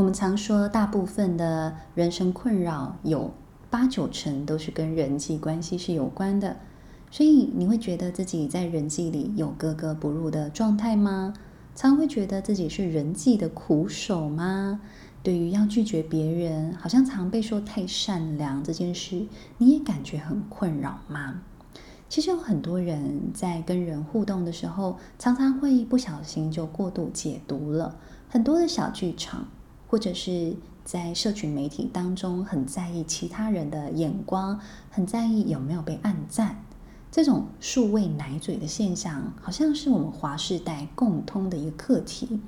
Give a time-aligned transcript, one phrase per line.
[0.00, 3.34] 我们常说，大部分的人生困扰有
[3.68, 6.56] 八九成都是跟人际关系是有关的，
[7.10, 11.34] 所以你会觉得自己在人际里有格格不入的状态吗？
[11.74, 14.80] 常会觉得自己是人际的苦手吗？
[15.22, 19.26] 对于要拒绝别人，好像常被说太善良这件事，
[19.58, 21.42] 你也感觉很困扰吗？
[22.08, 27.98] 其实有很多人在跟人互动的时候，常常会不小心就过度解读了
[28.30, 29.46] 很多的小剧场，
[29.90, 30.54] 或者是
[30.84, 36.64] 在社群媒体当中很在意其他人的眼光，很在意有没有被按赞。
[37.10, 42.38] 这种数位奶嘴的现象，好像是我们华世代共通的一个课题。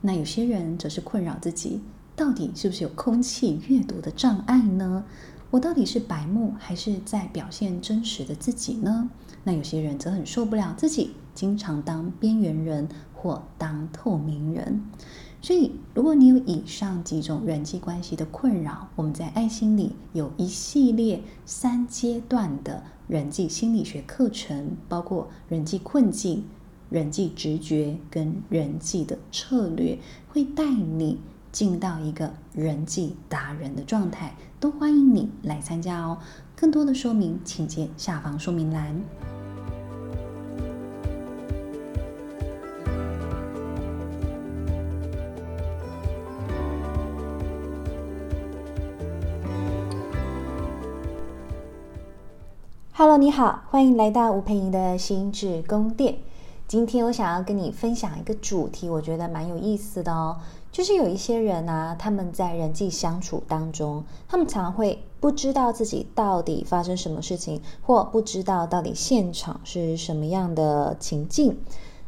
[0.00, 1.82] 那有些人则是困扰自己，
[2.16, 5.04] 到底是不是有空气阅读的障碍呢？
[5.50, 9.10] 我到底是白目，还是在表现真实的自己呢？
[9.44, 14.82] 那有些人则很受不了自己经常当边缘人或当透明人。
[15.40, 26.44] 所以，如果你有以上几种人际关系的困扰，我们在爱心理有一系列三阶段的人际心理学课程，包括人际困境、
[26.90, 31.18] 人际直觉跟人际的策略，会带你。
[31.50, 36.18] 进到一个人际达人的状态，都欢迎你来参加哦。
[36.54, 39.37] 更多的说明，请见下方说明栏。
[53.00, 56.18] Hello，你好，欢迎来到吴佩莹的心智宫殿。
[56.66, 60.36] 今天我想要跟你分享一个主题，我觉得蛮有意思的哦。
[60.72, 71.56] 就是有一些人啊，他们在人际相处当中，他们常会不知道自己到底发生什么事情，或不知道到底现场是什么样的情境，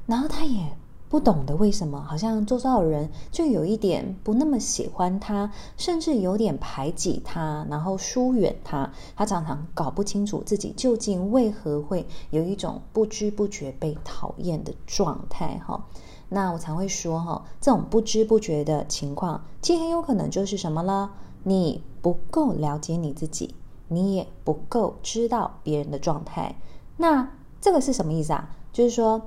[0.07, 0.73] 然后他也
[1.11, 8.89] 不懂得为什么，好像周遭的人就有一点不那么喜欢他，甚至有点排挤他，然后疏远他。
[9.17, 15.85] 他常常搞不清楚自己究竟为何会有一种不知不觉被讨厌的状态，哈。
[16.29, 21.11] 那我常会说哈，这种不知不觉的情况，其实很有可能就是什么呢？
[21.43, 23.57] 你不够了解你自己，
[23.89, 26.55] 你也不够知道别人的状态。
[26.99, 27.29] 那
[27.61, 28.49] 这个是什么意思啊？
[28.73, 29.21] 就是说。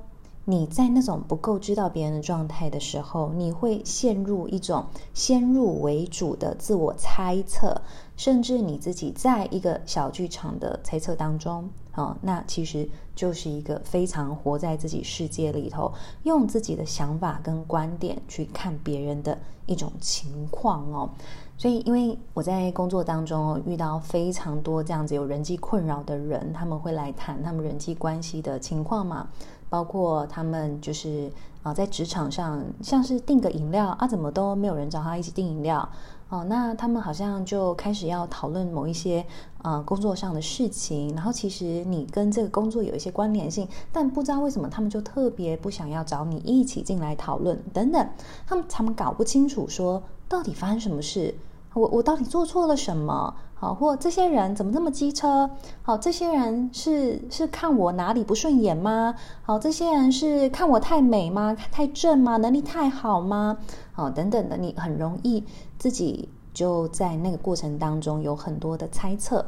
[0.45, 7.81] 你在那种不够知道别人的状态的时候，你会陷入一种先入为主的自我猜测，
[8.17, 15.93] 甚至你自己在一个小剧场的猜测当中，哦，那其实就是一个非常活在自己世界里头，
[16.23, 19.37] 用自己的想法跟观点去看别人的
[19.67, 21.09] 一种情况哦。
[21.55, 29.27] 所以，因为我在工作当中遇到非常多这样子有人际困扰的人，他们会来谈他们人际关系的情况嘛。
[29.69, 31.31] 包括他们就是
[31.63, 35.87] 啊，在职场上，像是订个饮料啊，怎么都没有人找他一起订饮料
[36.33, 36.44] 哦。
[36.49, 39.25] 那他们好像就开始要讨论某一些
[39.61, 48.09] 呃工作上的事情，然后其实你跟这个工作有一些关联性，但不知道为什么他们就特别不想要找你一起进来讨论等等。
[48.47, 51.35] 他们他们搞不清楚说到底发生什么事。
[51.73, 53.35] 我我到底做错了什么？
[53.56, 55.50] 好，或这些人怎么这么机车？
[55.81, 59.16] 好，这些人是是看我哪里不顺眼吗？
[59.41, 61.56] 好，这些人是看我太美吗？
[61.72, 62.38] 太正吗？
[62.38, 63.57] 能力太好吗？
[63.94, 65.44] 好，等等的，你很容易
[65.79, 69.45] 自己就在那个过程当中有很多的猜测，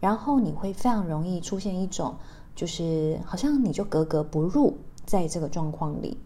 [0.00, 2.14] 然后你会非常容易出现一种，
[2.56, 6.18] 就是好像你就格格不入在这个状况里。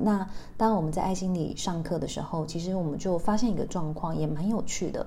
[0.00, 5.06] 那当我们在爱心里上课的时候，其实我们就发现一个状况，也蛮有趣的，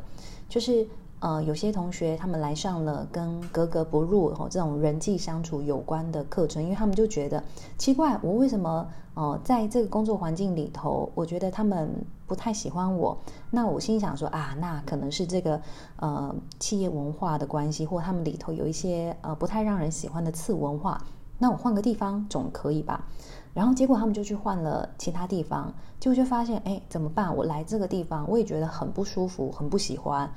[0.50, 0.88] 就是
[1.20, 7.44] 呃，有些同学他们来上了跟格格不入哦这种人际相处有关的课程，因为他们就觉得
[7.78, 11.94] 奇怪，我为什么呃在这个工作环境里头，我觉得他们
[12.26, 13.16] 不太喜欢我。
[13.52, 15.62] 那我心想说啊，那可能是这个
[15.98, 21.04] 呃企业文化的关系，或他们里头有一些呃不太让人喜欢的次文化。
[21.38, 23.06] 那我换个地方总可以吧？
[23.54, 27.36] 然后结果他们就去换了其他地方，结果就发现，哎，怎么办？
[27.36, 30.30] 我来这个地方，我也觉得很不舒服，很不喜欢。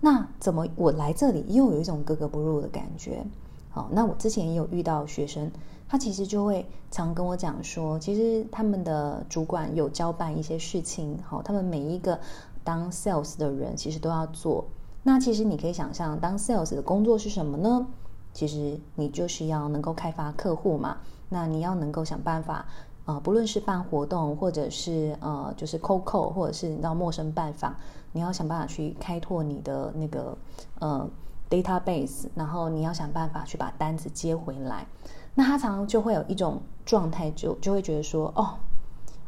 [0.00, 3.24] 那怎么我来这里又有一种格格不入的感觉？
[3.70, 5.50] 好，那我之前也有遇到学生，
[5.88, 12.18] 他其实就会常跟我讲说，其实他们的主管有交办一些事情，好，他们每一个
[12.62, 14.64] 当 sales 的人其实都要做。
[15.02, 17.86] 那其实你可以想象，当 sales 的工作是什么呢？
[18.34, 20.98] 其实你就是要能够开发客户嘛。
[21.30, 22.66] 那你要能够想办法，
[23.06, 27.74] 啊、呃，不论是办活动，或者是呃，就是 cold call，或者是你到陌生拜访，
[28.12, 30.36] 你要想办法去开拓你的那个
[30.80, 31.08] 呃
[31.48, 34.86] database，然后你要想办法去把单子接回来。
[35.34, 38.54] 那他常常就会有一种状态，就就会觉得说，哦，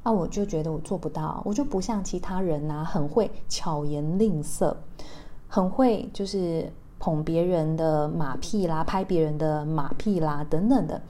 [0.04, 4.76] 啊，我就觉得我做不到，我就不像其他人呐，很会巧言令色，
[5.48, 6.72] 很会就是
[7.06, 11.00] 捧别人的马屁啦，拍别人的马屁啦，等等的。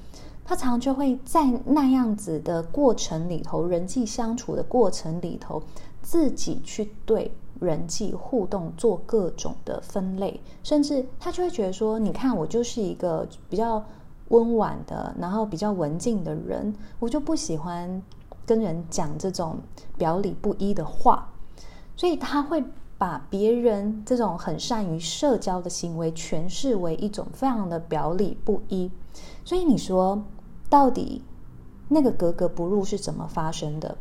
[0.44, 5.62] 他常常就会在那样子的过程里头，人际相处的过程里头，
[6.02, 13.82] 自己去对人际互动做各种的分类，甚至他就会觉得说：“你看，我就是一个比较
[14.28, 18.02] 温婉的，然后比较文静的人，我就不喜欢
[18.44, 19.56] 跟人讲这种
[19.96, 21.26] 表里不一的话。”
[21.96, 22.62] 所以他会
[22.98, 28.90] 把别人这种很善于社交的行为诠释为一种非常的表里不一。
[29.44, 30.22] 所以你说。
[30.68, 31.22] 到底
[31.88, 33.96] 那个格格不入是怎么发生的？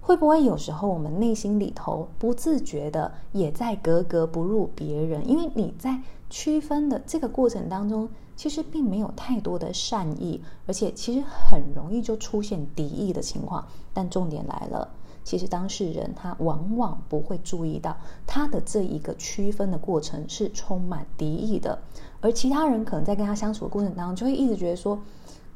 [0.00, 5.28] 会不会有时候我们内心里头不自觉的也在格格不入别人？
[5.28, 6.00] 因为你在
[6.30, 13.66] 区分的这个过程当中，其实并没有太多的善意，而且其实很容易就出现敌意的情况。
[13.92, 14.88] 但重点来了，
[15.26, 17.96] 其实当事人他往往不会注意到
[18.28, 21.76] 他的这一个区分的过程是充满敌意的，
[22.20, 24.96] 而其他人可能在跟他相处的过程当中，就会一直觉得说。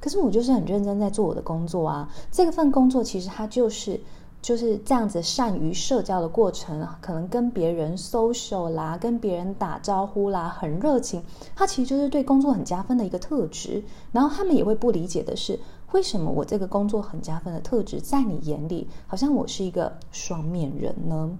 [0.01, 4.01] 可是我就是很认真在做我的工作啊，这个份工作其实它就是
[4.43, 11.23] 就是这样子善于社交的过程，可能跟别人 social 啦，跟别人打招呼啦，很热情，
[11.55, 13.85] 它其实就是对工作很加分的一个特质。
[14.13, 15.61] 然后他们也会不理解的是，
[15.93, 21.39] 为什么我这个工作很加分的特质，在你眼里好像我是一个双面人呢？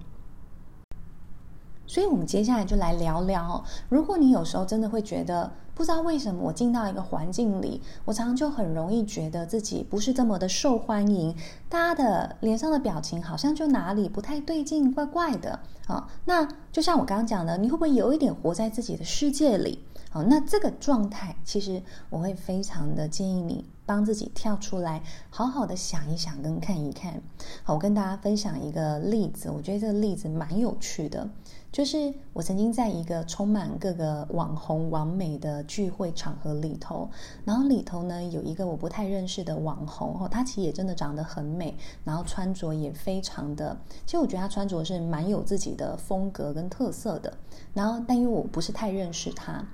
[1.87, 3.61] 所以，我们接下来就来聊聊。
[3.89, 5.51] 如果你有时候真的会觉得
[5.81, 11.35] 不知道为什么我进到一个环境里，我常常就很容易觉得自己不是这么的受欢迎，
[11.67, 16.07] 大家的脸上的表情好像就哪里不太对劲，怪怪的啊。
[16.25, 19.83] 那就像我刚刚讲的，你会不会有一点活在自己的世界里？
[20.11, 21.81] 好，那这个状态，其实
[22.11, 25.01] 我会非常的建议你帮自己跳出来，
[25.31, 27.19] 好好的想一想跟看一看。
[27.63, 31.27] 好，我跟大家分享一个例子，我觉得这个例子蛮有趣的，
[31.71, 37.09] 就是我曾经在一个充满各个网红完美的聚会场合里头，
[37.45, 41.73] 然后里头呢有一个我不太认识的网红，哦，她其实也真的长得很美，
[42.03, 47.33] 然后穿着也非常的，其实我觉得她穿着是蛮有自己的风格跟特色的，
[47.73, 49.65] 然后但因为我不是太认识她。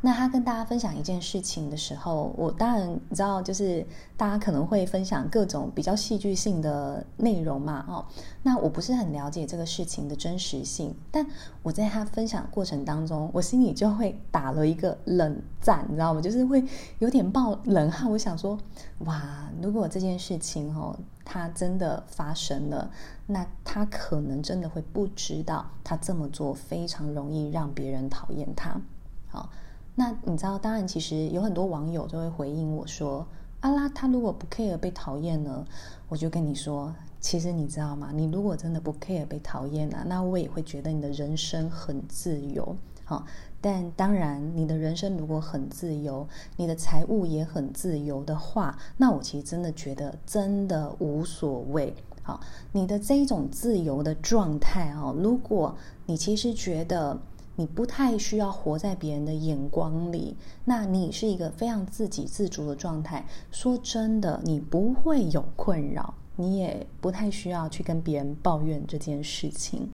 [0.00, 3.84] 那他跟大家分享一件事情的时候，我当然你知道，就是
[4.16, 8.06] 大家可能会分享各种比较戏剧性的内容嘛，哦，
[8.44, 11.26] 那我不是很了解这个事情的真实性，但
[11.64, 16.20] 我在他分享过程当中，我心里就会打了一个冷战，你知道吗？
[16.20, 16.64] 就是会
[17.00, 18.08] 有点冒冷汗。
[18.08, 18.56] 我想说，
[19.00, 22.88] 哇，如果这件事情哦，他真的发生了，
[23.26, 28.80] 那他可能真的会不知道，他这么做非常容易让别人讨厌他，
[29.26, 29.50] 好。
[29.98, 33.26] 那你知道，当然，其实有很多网友就会回应我说
[33.62, 35.66] ：“阿拉，他如果不 care 被讨厌呢？”
[36.08, 38.10] 我就跟你说，其实你知道吗？
[38.14, 42.76] 你如果真的不 care 被讨厌啊，那我也会觉得你的人生很自由。
[43.04, 43.26] 好，
[43.60, 46.24] 但当然，你的人生如果很自由，
[46.56, 51.92] 你的财务也很自由的话，那我其实真的觉得真的无所谓。
[52.22, 52.38] 好，
[52.70, 55.74] 你的这一种自由的状态哦，如果
[56.06, 57.18] 你其实觉得。
[57.58, 63.26] 你不太需要活在别人的眼光里，那你是一个非常自给自足的状态。
[63.50, 69.90] 说真的，你不会有困扰，你也不太需要去跟别人抱怨这件事情。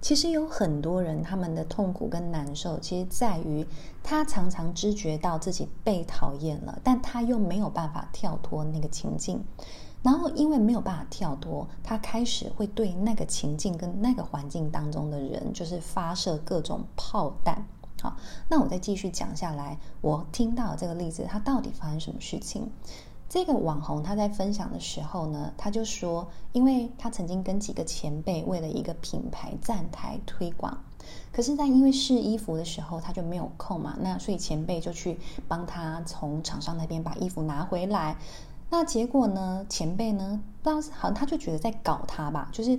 [0.00, 3.66] 其实有很多人，他们的痛苦跟难受，其实在于
[4.02, 9.44] 他常常知觉到自己被讨厌了，但他又没有办法跳脱那个情境。
[10.02, 17.66] 然后，因为没有办法跳脱，他开始会对那个情境跟那个环境当中的人，就是发射各种炮弹。
[18.00, 18.16] 好，
[18.48, 22.70] 那我再继续讲下来，我听到这个例子，他到底发生什么事情？
[23.28, 30.78] 这个网红他在分享的时候呢，他就说，因为他曾经跟几个前辈为了一个品牌站台推广，
[31.32, 38.16] 可是，在因为试衣服的时候他就没有空嘛，那所以前辈就去帮他从厂商那边把衣服拿回来。
[38.70, 39.64] 那结果呢？
[39.68, 40.42] 前辈呢？
[40.62, 42.50] 不知道，好像他就觉得在搞他吧。
[42.52, 42.78] 就是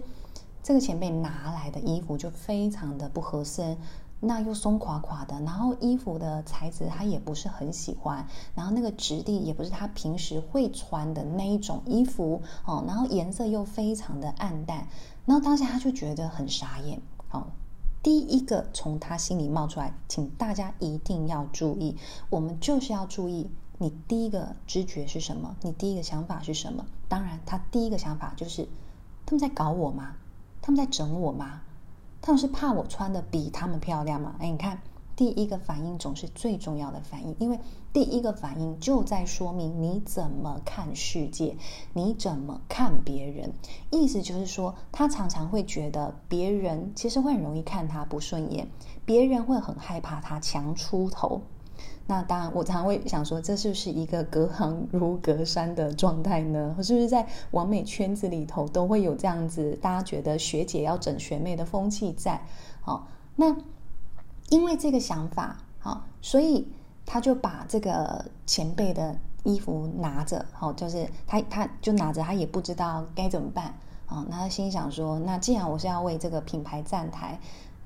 [0.61, 3.75] 这个前辈拿来的衣服就非常的不合身，
[4.19, 14.87] 那又松垮垮的，然后衣服的材质他也不是很喜欢，然后那个质地也不是他平时会穿的那一种衣服哦，然后颜色又非常的暗淡，
[15.25, 17.01] 然后当下他就觉得很傻眼。
[17.31, 17.47] 哦，
[18.03, 21.97] 第一个从他心里冒出来，请大家一定要注意，
[22.29, 23.49] 我们就是要注意。
[23.81, 25.55] 你第一个知觉是什么？
[25.61, 26.85] 你第一个想法是什么？
[27.07, 28.67] 当然，他第一个想法就是
[29.25, 30.17] 他们在搞我吗？
[30.61, 31.61] 他们在整我吗？
[32.21, 34.35] 他们是怕我穿的比他们漂亮吗？
[34.39, 34.81] 哎，你看，
[35.15, 37.57] 第一个反应总是最重要的反应，因为
[37.93, 41.55] 第一个反应就在说明你怎么看世界，
[41.93, 43.53] 你怎么看别人。
[43.91, 48.67] 意思就是说，他常常会觉得别人其实会很容易看他不顺眼，
[49.05, 51.41] 别人会很害怕他强出头。
[52.07, 56.75] 那当然，我常常会想说，这是不是一个隔行 如隔山的状态呢？
[56.81, 62.41] 是不是在完美圈子里头都会有这样子，大家觉得学姐要整学妹的风气在？
[62.81, 63.55] 好，那
[64.49, 66.67] 因为这个想法，好，所以
[67.05, 73.65] 他就把这个前辈的衣服拿着，好，就是他他就拿着，他也不知道该怎么办，
[74.07, 77.39] 啊，那他心想说，那既然我是要为这个品牌站台。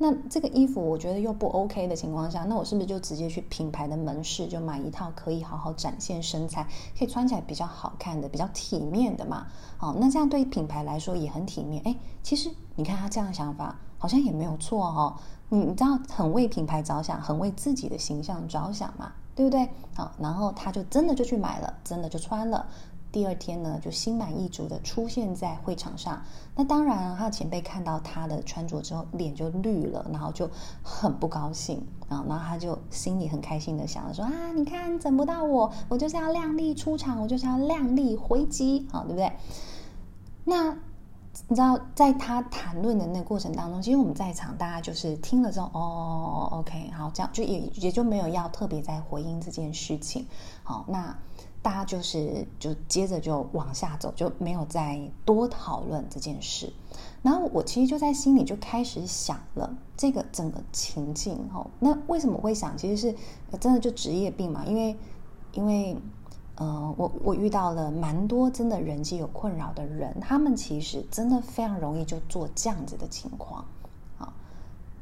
[0.05, 6.67] 那这个衣服我觉得又不 OK 的情况下，那我是不是就直接去品牌的门市就买一套可以好好展现身材，
[6.99, 9.47] 可以穿起来比较好看的、比较体面的嘛？
[9.79, 11.81] 哦，那这样对品牌来说也很体面。
[11.85, 15.15] 哎，其实你看他这样的想法好像也没有错哦。
[15.47, 19.69] 你你知道很为品牌着想，很为自己的形象着想嘛，对不对？
[19.95, 22.67] 好，然后他就真的就去买了，真的就穿了。
[23.13, 26.19] 第二天呢，就心满意足的出现在会场上。
[26.55, 30.49] 那当然，他的前辈看到他的穿着之后，脸就绿了，然后就
[30.81, 31.85] 很不高兴。
[32.09, 39.31] 然后，然后他就心里很开心的想着说：“啊，你看整不到我，我就是要靓丽出场，我就是要靓丽回击，好，对不对？”
[40.43, 40.71] 那
[41.47, 50.25] 你知道，在他谈论的那个过程当中，其实我们在场大家就是听了之后，哦，OK，好，这样就也也就没有要特别再回应这件事情。
[50.63, 51.15] 好，那。
[51.63, 56.71] 大家就是就接着就往下走，就没有再多讨论这件事。
[57.21, 61.65] 然后我其实就在心里就开始想了这个整个情境哦。
[61.79, 62.77] 那为什么会想？
[62.77, 64.65] 其实是真的就职业病嘛。
[64.65, 64.97] 因为
[65.53, 65.97] 因为
[66.55, 73.63] 呃，我我遇到了蛮多真的人际有困扰的人，他们其实真的非常容易就做这样子的情况
[74.19, 74.33] 啊。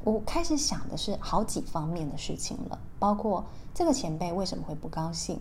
[0.04, 5.40] 我开始想的是好几方面的事情了，包括这个前辈为什么会不高兴。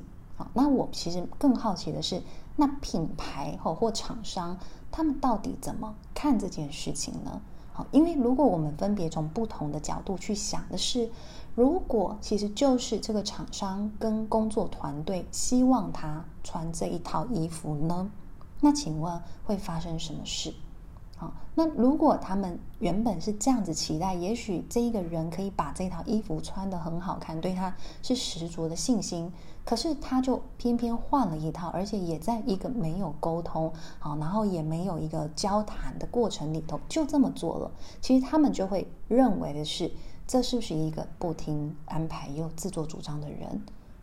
[0.53, 2.21] 那我其实更好奇的是，
[2.55, 4.57] 那品牌或或厂商
[4.91, 7.41] 他们到底怎么看这件事情呢？
[7.73, 11.09] 好，因为如果我们分别从不同的角度去想的是，
[11.55, 18.11] 如果其实就是这个厂商跟工作团队希望他穿这一套衣服呢，
[18.59, 20.53] 那请问会发生什么事？
[21.15, 29.31] 好，那如果他们原本是这样子期待，也许这一个人可以把这套衣服穿得很好看，对他是十足的信心。
[29.63, 37.71] 可是他就偏偏换了一套，而且也在一个没有沟通，好，然后也没有一个交谈的过程里头，就这么做了。
[38.01, 39.91] 其实他们就会认为的是，
[40.27, 43.61] 这是不是一个不听安排又自作主张的人？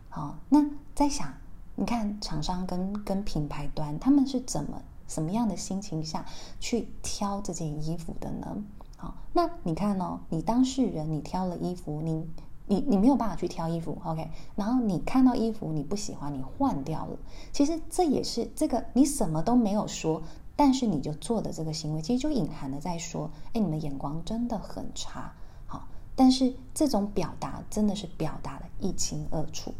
[0.09, 1.33] 好，那在想，
[1.75, 6.25] 你看厂商跟跟品牌端他们是怎么什么样的心情下
[6.59, 8.63] 去挑这件衣服的呢？
[8.95, 12.25] 好，那你看哦，你当事人你挑了衣服，你。
[12.69, 14.29] 你你没有办法去挑衣服，OK？
[14.55, 17.17] 然后你看到衣服你不喜欢，你换掉了。
[17.51, 20.21] 其实这也是这个你什么都没有说，
[20.55, 25.33] 但是你就做的这个行为，其实就隐含的在说，哎，你的眼光真的很差，
[25.65, 25.87] 好。
[26.15, 29.73] 但是这种表达真的是表达的一清二楚。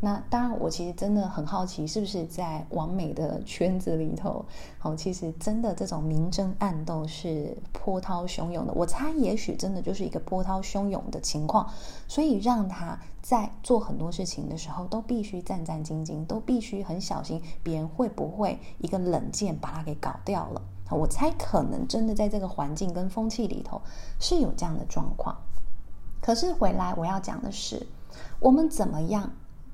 [0.00, 4.44] 那当然，我其实真的很好奇，是不是在网美的圈子里头，
[4.78, 8.72] 好，其实真的这种明争暗斗是波涛汹涌的。
[8.74, 11.70] 我猜，也许真的就是一个波涛汹涌的情况，
[12.08, 20.62] 所以让他在做很多事情的时候，都必须战战兢兢，都必须很小心，别人会不会一个冷箭把他给搞掉了。
[20.90, 23.80] 我猜，可能真的在这个环境跟风气里头
[24.18, 25.34] 是有这样的状况。
[26.20, 27.86] 可是回来我要讲的是，
[28.40, 29.30] 我们怎么样？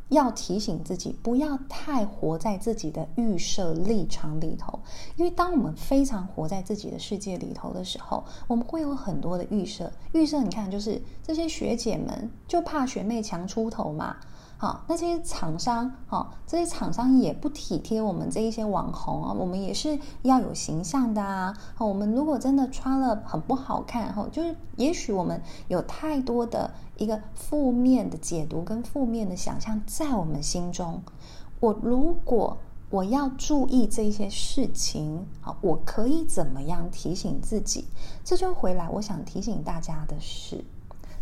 [0.08, 4.78] 要提醒自己，不要太活在自己的预设立场里头，
[5.16, 9.92] 因为当我们非常活在自己的世界里头的时候，我们会有很多的预设。
[10.12, 14.16] 预设，你看，就是这些学姐们就怕学妹强出头嘛。
[14.60, 21.56] 好，那这些厂商，好，这些厂商也不体贴我们这一些网红啊，我们也是要有形象的啊。
[21.78, 31.00] 我们如果真的穿了很不好看，哈，就是也许我们有太多的一个负面的解读跟负面的想象在我们心中。
[31.60, 32.58] 我如果
[32.90, 37.84] 我要注意这些事情，好，我可以怎么样提醒自己？
[38.24, 40.64] 这就回来，我想提醒大家的是，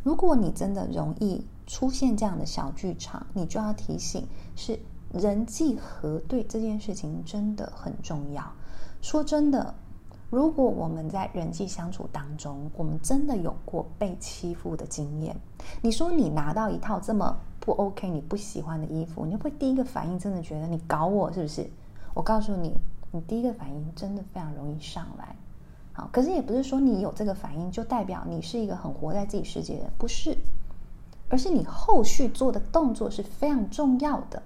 [0.02, 1.44] 如果你真的容易。
[1.66, 4.78] 出现这样的小剧场，你就要提醒，是
[5.12, 8.44] 人际核对这件事情真的很重要。
[9.02, 9.74] 说真的，
[10.30, 15.36] 如果我们在人际相处当中，我们真的有过被欺负的经验，
[15.82, 21.68] 你说你拿到一套这么不 OK、你不喜欢的衣服，你会第一个反应真的觉得你搞我是不是？
[22.14, 22.72] 我告诉你，
[23.10, 25.34] 你第一个反应真的非常容易上来。
[25.92, 30.36] 好，可是也不是说你有这个反应就代表你是一个很活在自己世界的人，不是。
[31.28, 34.42] 而是你后续做的动作是非常重要的。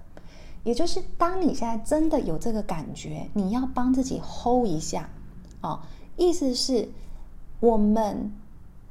[0.63, 5.09] 也就是当你现在真的有这个感觉，你要帮自己 hold 一下，
[5.61, 5.79] 哦，
[6.17, 6.87] 意思是
[7.59, 8.31] 我们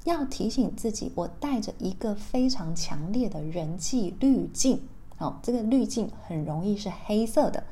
[0.02, 4.82] 要提醒自己，我带着一个非常强烈的人际滤镜，
[5.18, 7.62] 哦，这个滤镜很容易是黑色的，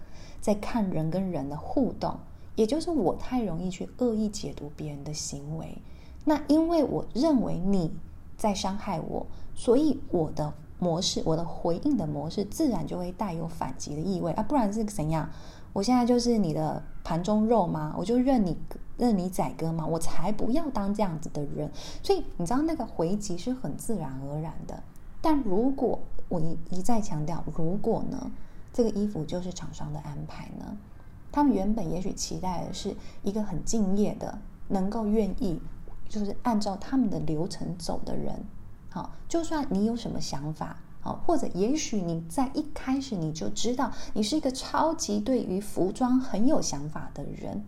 [0.41, 2.17] 在看人跟人的互动，
[2.55, 5.77] 也就是我太容易去恶意解读别人的行为，
[6.25, 7.91] 那因为我认为你
[8.37, 9.27] 在伤害我，
[9.59, 10.55] 所以我的。
[10.81, 15.29] 模式，我的回应的模式自然就会带有反击的意味啊，不然是怎样？
[15.73, 17.93] 我现在就是你的盘中肉吗？
[17.99, 18.57] 我就任你
[18.97, 19.85] 任你宰割吗？
[19.85, 21.69] 我才不要当这样子的人。
[22.01, 24.81] 所以你知道那个回击是很自然而然的。
[25.21, 25.99] 但如果
[26.29, 28.31] 我一一再强调，如果呢，
[28.73, 30.77] 这个衣服就是厂商的安排呢？
[31.33, 34.39] 他们原本也许期待的是一个很敬业的，
[34.69, 35.61] 能够愿意
[36.09, 38.45] 就是按照他们的流程走的人。
[38.91, 47.65] 好，就算你有什么想法，好，或者也许你在一开始你就知道你是一个超级对于服装很有想法的人，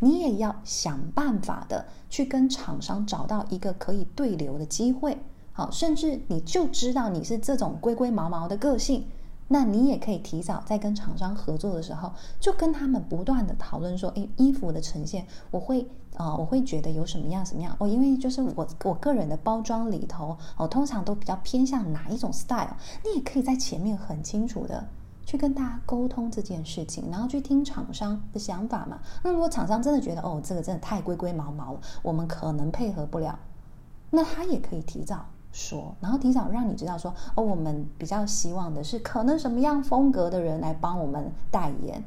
[0.00, 5.18] 你也要想办法的去跟厂商找到一个可以对流的机会，
[5.52, 9.06] 好，甚至你就知道你是这种龟龟毛毛的个性。
[9.46, 24.84] 那你也可以提早在跟厂商合作的时候，就跟他们不断的讨论说，诶，衣服的呈现，我会、呃，我会觉得有什么样什么样哦，因为就是我我个人的包装里头，哦，通常都比较偏向哪一种 style，你也可以在前面很清楚的
[25.24, 28.98] 去跟大家沟通这件事情，然后去听厂商的想法嘛。
[29.22, 33.38] 那如果厂商真的觉得哦，这个真的太龟龟毛毛了，我们可能配合不了，
[34.10, 35.24] 那他也可以提早。
[35.56, 42.02] 说，然后提早让你知道说，哦，我们比较希望的是可能什么样风格的人来帮我们代言，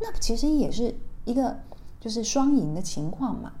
[0.00, 1.56] 那其实也是一个
[2.02, 3.52] 就是双赢的情况嘛。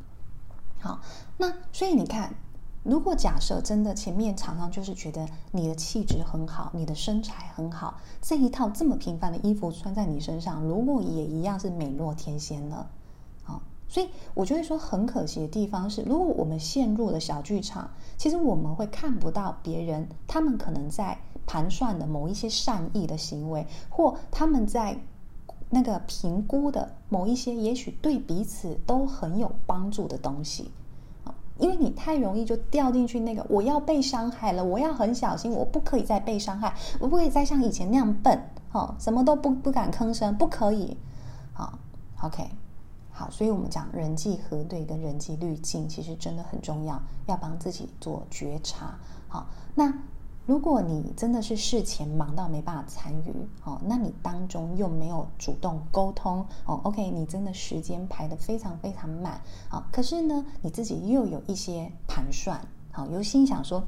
[0.80, 0.98] 好，
[1.38, 2.34] 那所以你看，
[2.82, 12.90] 如果假设真的前面常常就是觉得你的气质很好，你的身材很好，这一套这么平凡的衣服穿在你身上，如果也一样是美若天仙了。
[13.88, 24.98] 所以，我就会说，很可惜的地方是，如果我们陷入了小剧场，其实我们会看不到别人，他们可能在盘算的某一些善意的行为，或他们在
[25.74, 30.70] 那个评估的某一些，也许对彼此都很有帮助的东西。
[31.58, 38.38] 因为你太容易就掉进去那个，我要被伤害了，我要很小心，我不可以再被伤害，我不可以再像以前那样笨，
[38.72, 40.96] 哦，什么都不不敢吭声，不可以。
[41.52, 41.78] 好
[42.22, 42.50] ，OK。
[43.10, 48.98] 好，所以我们讲人际核对跟人际滤镜，其实真的很重要，要帮自己做觉察。
[49.28, 49.92] 好，那
[50.44, 53.32] 如果你真的是事前忙到没办法参与，
[53.64, 62.60] 哦，那你当中又没有主动沟通，哦，OK，你真的时间排得非常非常满，好，可是呢，你自己又有一些盘算。
[62.94, 63.82] 好，有心想说，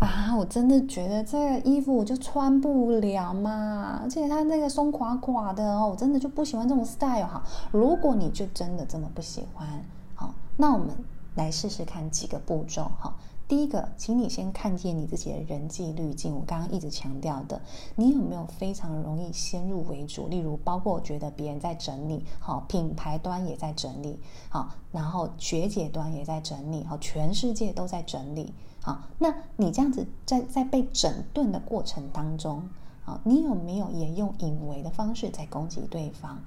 [0.00, 7.24] 啊，我真的觉得这个衣服我就穿不了嘛，而且它那个松垮垮的哦，我真的就不喜欢这种 style。
[7.24, 7.40] 哈，
[7.70, 9.68] 如果你就真的这么不喜欢，
[10.16, 10.88] 好，那我们
[11.36, 13.14] 来试试看几个步骤，哈。
[13.48, 16.34] 第一个，请你先看见你自己的人际滤镜。
[16.34, 17.58] 我刚刚一直强调的，
[17.96, 20.28] 你有没有非常容易先入为主？
[20.28, 32.68] 例如，包括我觉得别人在整理，好，品牌端也在整理，好，然后学姐端也在整理，好，全世界都在整理，好，那你这样子在在被整顿的过程当中，
[33.06, 36.38] 啊，你有没有也用隐为的方式在攻击对方？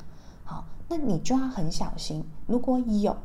[0.44, 3.18] 好，那你就要很小心，如果有。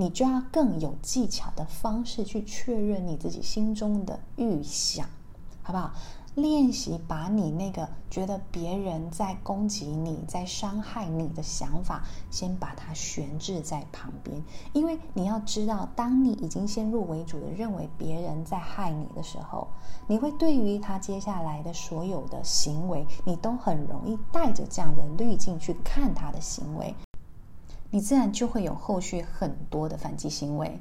[0.00, 5.06] 你就要更有技巧的方式去确认你自己心中的预想，
[5.62, 5.92] 好不好？
[6.34, 14.40] 练习把你那个觉得别人在攻击你、在伤害你的想法，先把它悬置在旁边。
[14.72, 19.66] 因为你要知道，当你已经先入为主的认为别人在害你的时候，
[20.06, 26.94] 你会对于他接下来的所有的行为，你都很容易带着这样的滤镜去看他的行为。
[27.90, 30.78] 你自然就会有后续很多的反击行为，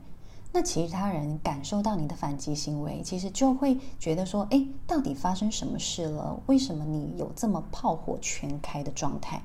[0.51, 6.37] 那其他人感受到你的反击行为，其实就会觉得说：哎，到底发生什么事了？
[6.47, 9.41] 为什么你有这么炮火全开的状态？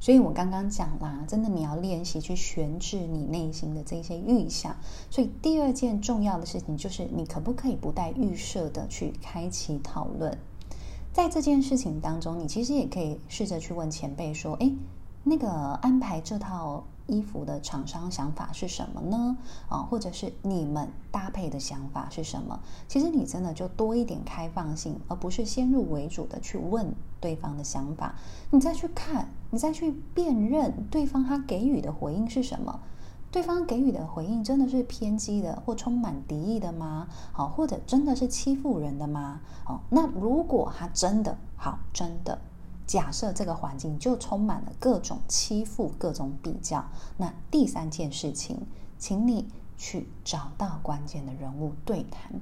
[0.00, 4.76] 所以我刚刚讲啦，真的你要练习去悬置你内心的这些预想。
[5.10, 10.36] 所以第二件重要的事情就是，你可不可以不带预设的去开启讨论？
[11.12, 14.72] 在这件事情当中，你其实也可以试着去问前辈说：哎。
[15.28, 15.50] 那个
[15.82, 19.36] 安排这套衣服的厂商想法是什么呢？
[19.68, 22.60] 啊，或者是你们搭配的想法是什么？
[22.86, 28.14] 其实你真的就多一点开放性，而不是先入为主的去问对方的想法。
[28.50, 32.78] 你再去看，你再去辨认对方他给予的回应是什么？
[33.32, 37.08] 对方给予的回应真的是偏激的，或充满敌意的吗？
[37.32, 39.40] 好，或者真的是欺负人的吗？
[39.64, 42.38] 好，那如果他真的好，真的
[42.86, 46.84] 假设这个环境就充满了各种欺负、各种比较，
[47.16, 48.66] 那第三件事情，
[48.98, 52.40] 请你去找到关键的人物对谈。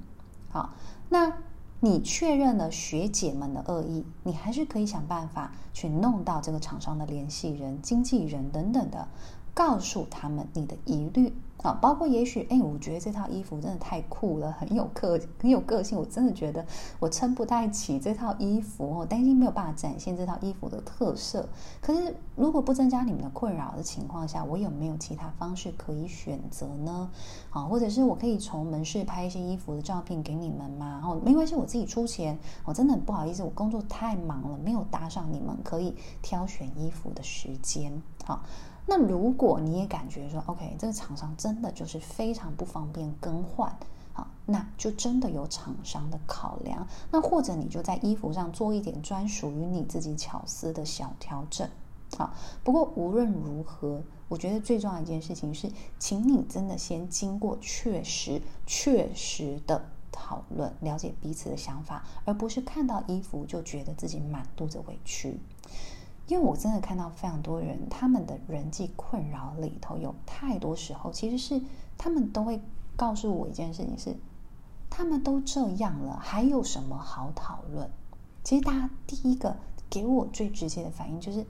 [0.50, 0.74] 好，
[1.08, 1.32] 那。
[1.80, 9.06] 你确认了学姐们的恶意，你还是可以想办法去弄到这个厂商的联系人、经纪人等等的，
[9.54, 11.32] 告诉他们你的疑虑。
[11.62, 16.62] 啊，包括也许，哎，我觉得这套衣服真的太酷了，很有个很有个性，我真的觉得
[17.00, 21.48] 我撑不太起这套衣服，我担心没有办法展现这套衣服的特色。
[21.80, 27.10] 可是，如果不增加你们的困扰的情况下，我有没有其他方式可以选择呢？
[27.48, 31.00] 啊，或者是我可以从门市拍一些衣服的照片给你们吗？
[31.02, 32.38] 哦，没关系，我自己出钱。
[32.66, 38.02] 我真的很不好意思，我工作太忙了，没有搭上你们可以挑选衣服的时间。
[38.26, 38.42] 好。
[38.86, 43.74] 那如果你也感觉说，OK，这个厂商真的就是非常不方便更换，
[44.12, 46.86] 好，那就真的有厂商的考量。
[47.10, 51.68] 那或者你就在衣服上做一点专属于你自己巧思的小调整，
[52.18, 52.34] 好。
[52.62, 65.40] 不过无论如何，我觉得最重要一件事情是，请你真的先经过确实、确实的讨论，了解彼此的想法，而不是看到衣服就觉得自己满肚子委屈。
[66.26, 71.60] 因为我真的看到非常多人，他们的人际困扰里头有太多时候，其实是
[71.98, 72.60] 他们都会
[72.96, 74.16] 告诉我一件事情是：
[74.88, 77.90] 他们都这样了，还有什么好讨论？
[78.42, 79.56] 其实大家第一个
[79.90, 81.44] 给我最直接的反应就是：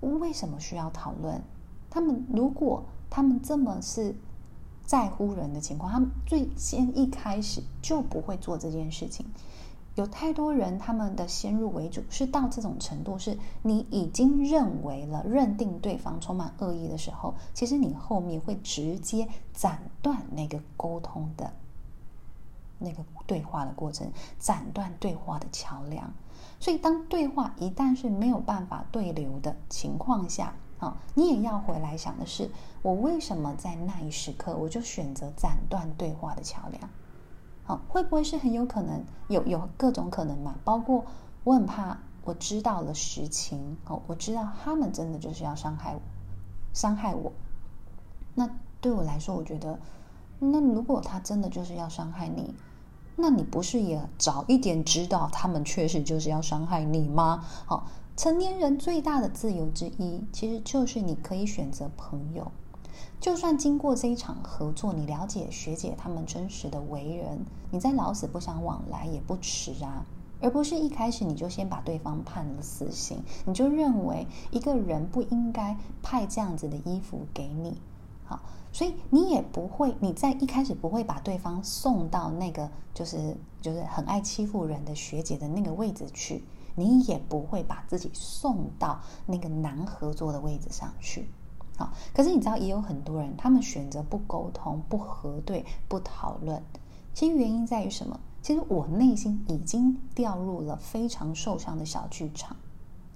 [0.00, 1.40] 为什么需要讨论？
[1.88, 4.14] 他们如果他们这么是
[4.84, 9.24] 在乎人的情况，他们最先一开始就不会做这件事情。
[9.96, 21.52] 有太多人，他们的先入为主是到这种程度，是你已经认为了、认定对方充满恶意的时候，其实你后面会直接斩断那个沟通的
[22.78, 26.10] 那个对话的过程，斩断对话的桥梁。
[26.58, 32.50] 所以，当对话一旦是没有办法对流的情况下，啊，你也要回来想的是，
[32.80, 36.90] 我为什么在那一时刻我就选择斩断对话的桥梁？
[37.88, 40.54] 会不会是很有可能有有各种可能嘛？
[40.64, 41.04] 包括
[41.44, 46.00] 我很怕，我知道了实情哦，我知道他们真的就是要伤害我，
[46.72, 47.32] 伤害我。
[48.34, 48.48] 那
[48.80, 49.78] 对我来说，我觉得，
[50.38, 52.54] 那如果他真的就是要伤害你，
[53.16, 57.44] 那你不是也早一点知道他们确实就是要伤害你吗？
[57.66, 62.50] 好，成年人最大的自由之一，其实就是你可以选择朋友。
[63.20, 70.04] 就算经过这一场合作，你了解学姐他们真实的为人，你再老死不相往来也不迟啊。
[70.42, 77.78] 而不是一开始你就先把对方判了死刑，你就认为一个人不应该派这样子的衣服给你，
[78.24, 78.40] 好，
[78.72, 86.42] 所以你也不会，你在一开始不会把对方送到那个就是就是很爱欺负人的学姐的那个位置去，
[86.74, 91.28] 你也不会把自己送到那个难合作的位置上去。
[92.14, 96.62] 可是你知道，也有很多人，他们选择不沟通、不核对、不讨论。
[97.14, 98.18] 其实原因在于什么？
[98.42, 102.56] 其实我内心已经掉入了非常受伤的小剧场，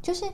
[0.03, 0.25] 就是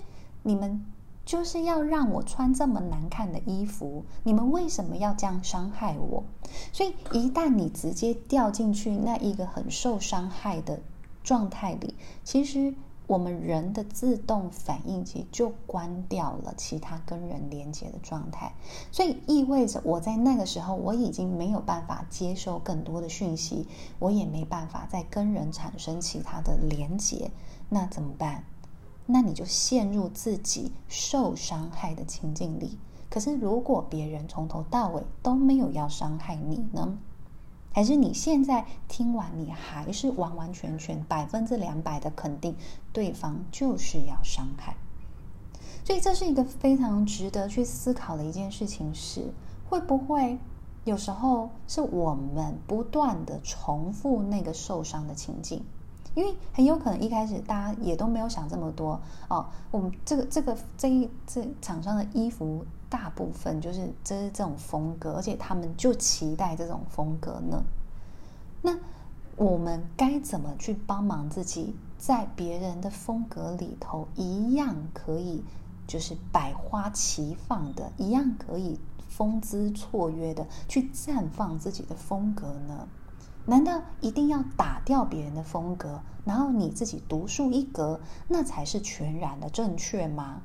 [0.42, 0.84] 你们
[1.24, 6.24] 就是要让我穿这么难看的衣服，你们为什么要这样伤害我？
[6.72, 10.80] 所以一旦你直接掉进去那一个很受伤害的
[11.22, 12.74] 状态里，其实。
[13.10, 18.52] 我们人的自动反应其实就关掉了其他跟人连接的状态，
[18.92, 23.66] 所以意味着我在那个时候我已经没有办法接受更多的讯息，
[23.98, 27.32] 我也没办法再跟人产生其他的连接，
[27.68, 28.44] 那怎么办？
[29.06, 32.78] 那你就陷入自己受伤害的情境里。
[33.10, 36.96] 可是如果别人从头到尾都没有要伤害你呢？
[37.72, 42.56] 还是你现在听完，你还是完完全全百分之两百的肯定
[42.92, 44.76] 对方就是要伤害，
[45.84, 49.32] 所以这是一个非常值得去思考的一件事情是，
[49.68, 50.36] 会不会
[50.84, 55.62] 有时候是我们不断的重复那个受伤的情境，
[56.16, 62.64] 因为很有可能一开始大家也都没有想这么多哦，我们这个这个这一这厂商的衣服。
[62.90, 67.62] 大部分就是这是这种风格，而且他们就期待这种风格呢。
[68.60, 68.76] 那
[69.36, 75.42] 我们该怎么去帮忙自己，在别人的风格里头一样可以，
[75.86, 82.88] 就是百花齐放的，一样可以风姿绰约的去绽放自己的风格呢？
[83.46, 90.42] 难道一定要打掉别人的风格，然后你自己独树一格，那才是全然的正确吗？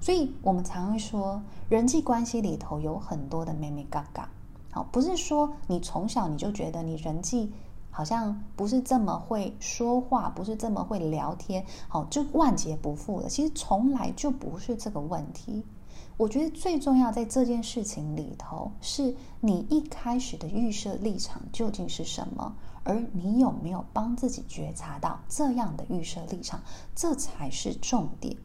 [0.00, 4.28] 所以我们常会说，人际关系里头有很多的妹妹嘎嘎。
[4.70, 7.52] 好，不是说你从小你就觉得你人际
[7.90, 13.28] 好像不是这么会说话，不是这么会聊天，好，就万劫不复了。
[13.28, 15.64] 其实从来就不是这个问题。
[16.16, 26.60] 我觉得最重要在这件事情里头，是你一开始的预设立场究竟是什么，而你有没有帮自己觉察到这样的预设立场，
[26.94, 28.36] 这才是重点。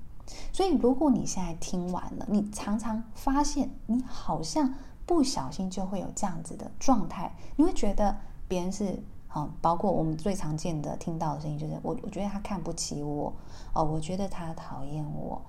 [0.51, 4.73] 所以，如果你现在听完了，你常常发现你好像
[5.05, 8.15] 不小心就会有这样子的状态，你会觉得
[8.47, 13.33] 别人是好，包括我们最常见的听到的声音就是我，我觉得他看不起我，
[13.73, 15.41] 哦，我觉得他讨厌我。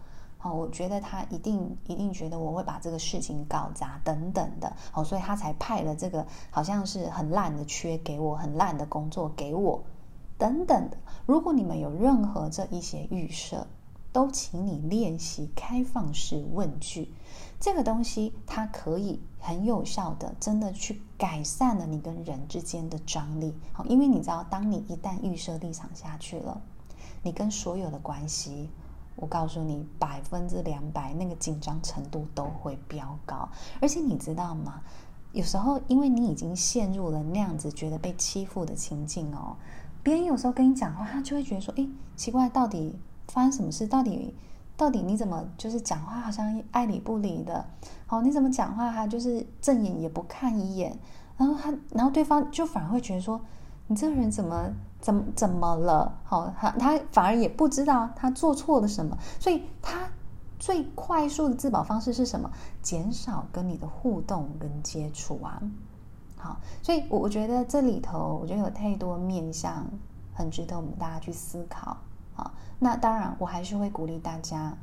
[0.42, 9.82] 哦，我觉得他一定一定觉得我会把这个事情搞砸等等的，哦，所以他才派了这个好像是很烂的缺给我，很烂的工作给我，
[10.38, 10.96] 等等的。
[11.26, 13.66] 如果你们有任何这一些预设，
[14.12, 17.12] 都请你练习开放式问句，
[17.58, 23.54] 这个东西它可以很有效的，真的去改善了你跟人之间的张力。
[23.72, 26.60] 好，因为你知道，当你一旦预设立场下去了，
[27.22, 28.68] 你跟所有的关系。
[29.16, 33.46] 我告诉你，百分之两百那个紧张程度都会飙高，
[33.78, 34.80] 而且你知道吗？
[35.32, 39.56] 有时候因为你已经陷入了那样子觉得被欺负的情境哦，
[40.02, 42.98] 别人有时候跟你讲话，他就会觉得说：“诶，奇怪，到底
[43.30, 43.86] 发生什么事？
[43.86, 44.34] 到底
[44.76, 47.64] 到底你怎么就是讲话好像爱理不理的？
[48.08, 50.98] 哦，你怎么讲话他就是正眼也不看一眼？
[51.36, 53.40] 然后他，然后对方就反而会觉得说：
[53.86, 56.12] 你这个人怎么？”怎么怎么了？
[56.24, 60.06] 好，他他反而也不知道他做错了什么，所以他
[60.58, 62.50] 最快速的自保方式是什么？
[62.82, 65.58] 减少跟你的互动跟接触啊。
[66.36, 69.86] 好，所以我我觉得这里头，我觉得有太多面向，
[70.34, 71.96] 很值得我们大家去思考。
[72.40, 74.74] 好，那当然我还是会鼓励大家，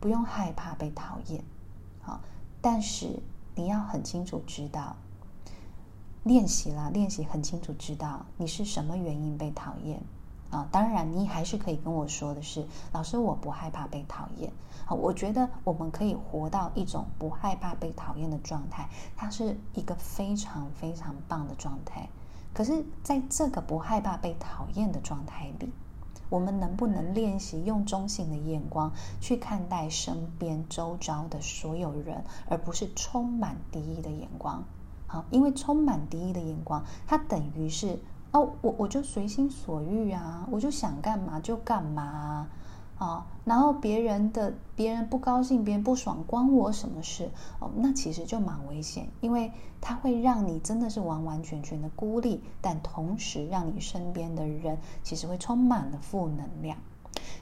[0.00, 1.40] 不用害怕被讨厌。
[2.02, 2.18] 好，
[2.60, 3.22] 但是
[3.54, 4.96] 你要很清楚知道。
[6.24, 10.02] 练习啦，练习很清楚知道你是什么原因被讨厌
[10.50, 10.66] 啊。
[10.72, 14.52] 当然，你还是可以跟我说的是，老师，我不害怕被讨厌。
[14.84, 22.08] 好，我觉得我们可以活到一种不害怕被讨厌的状态，它是一个非常非常棒的状态。
[22.52, 25.70] 可是，在这个不害怕被讨厌的状态里，
[26.28, 34.62] 我们能不能练习用中性的眼光去看待身边周遭的所有人，而不是充满敌意的眼光？
[35.06, 37.98] 好，因为充满敌意的眼光，它等于是
[38.32, 42.48] 哦，我我就随心所欲啊，我就想干嘛就干嘛，
[42.98, 47.30] 啊，然后别人的别人不高兴，别人不爽，关我什么事？
[47.58, 56.78] 哦，那其实就蛮危险，因为它会让你真的是完完全全的孤立，但同时让你身边的人其实会充满了负能量。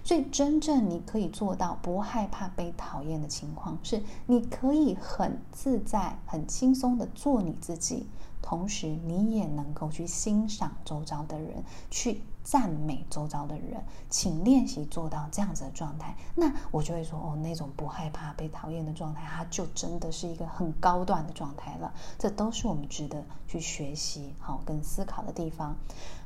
[0.03, 8.07] 所以，真正你可以做到不害怕被讨厌的情况，是你可以很自在、很轻松的做你自己，
[8.45, 13.83] 同时你也能够去欣赏周遭的人，去赞美周遭的人。
[14.11, 21.91] 请练习做到这样子的状态，那我就会说，哦，那种不害怕被讨厌的状态，它就真的是一个很高段的状态了。
[22.19, 25.75] 这都是我们值得去学习、好跟思考的地方。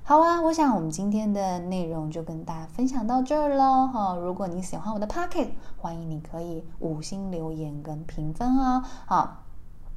[0.02, 4.16] 好啊，我想我们今天的内容就跟大家分享到这儿喽哈。
[4.16, 8.82] 如果你喜欢我的 Podcast，欢迎你可以五星留言跟评分哦。
[9.06, 9.47] 好。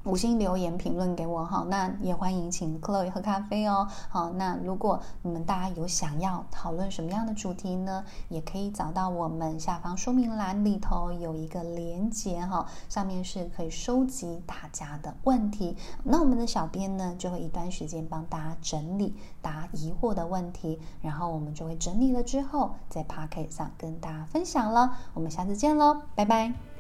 [0.04, 3.88] 五星留言评论给我哈，那也欢迎请 Chloe 喝咖啡哦。
[4.10, 15.78] 好，那如果你们大家有想要讨论什么样的主题呢，也可以找到我们下方说明栏里头有一个连接哈，上面是可以收集大家的问题。
[16.04, 24.98] 那我们的小编呢，就会一段时间帮大家整理答疑惑的问题，然后我们就会整理了之后在 Pocket 上跟大家分享了。
[25.14, 26.71] 我们下次见喽，拜拜。